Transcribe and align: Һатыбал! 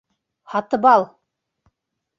Һатыбал! 0.53 1.05